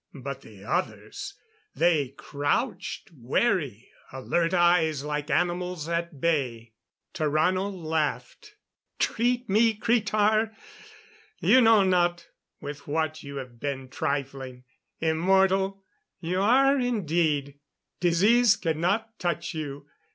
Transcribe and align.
But 0.15 0.41
the 0.41 0.63
others! 0.65 1.35
They 1.75 2.07
crouched; 2.17 3.11
wary; 3.13 3.91
alert 4.11 4.51
eyes 4.51 5.03
like 5.05 5.29
animals 5.29 5.87
at 5.87 6.19
bay. 6.19 6.73
Tarrano 7.13 7.69
laughed. 7.71 8.55
"Treat 8.97 9.47
me! 9.47 9.75
Cretar, 9.75 10.55
you 11.39 11.61
know 11.61 11.83
not 11.83 12.27
with 12.59 12.87
what 12.87 13.21
you 13.21 13.35
have 13.35 13.59
been 13.59 13.89
trifling. 13.89 14.63
Immortal? 14.99 15.83
You 16.19 16.41
are 16.41 16.79
indeed. 16.79 17.59
Disease 17.99 18.55
cannot 18.55 19.19
touch 19.19 19.53
you! 19.53 19.85